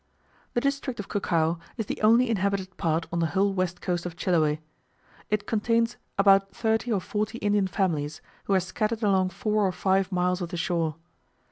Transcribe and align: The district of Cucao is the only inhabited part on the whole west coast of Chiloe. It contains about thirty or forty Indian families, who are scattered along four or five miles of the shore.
The 0.55 0.61
district 0.61 0.99
of 0.99 1.09
Cucao 1.09 1.59
is 1.77 1.85
the 1.85 2.01
only 2.01 2.27
inhabited 2.27 2.75
part 2.75 3.05
on 3.13 3.19
the 3.19 3.27
whole 3.27 3.53
west 3.53 3.81
coast 3.81 4.03
of 4.03 4.15
Chiloe. 4.15 4.57
It 5.29 5.45
contains 5.45 5.97
about 6.17 6.55
thirty 6.55 6.91
or 6.91 6.99
forty 6.99 7.37
Indian 7.37 7.67
families, 7.67 8.19
who 8.45 8.55
are 8.55 8.59
scattered 8.59 9.03
along 9.03 9.29
four 9.29 9.61
or 9.63 9.71
five 9.71 10.11
miles 10.11 10.41
of 10.41 10.49
the 10.49 10.57
shore. 10.57 10.95